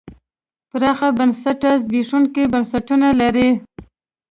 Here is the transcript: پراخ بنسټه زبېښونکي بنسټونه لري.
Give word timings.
پراخ 0.69 0.99
بنسټه 1.17 1.71
زبېښونکي 1.81 2.43
بنسټونه 2.53 3.07
لري. 3.21 3.49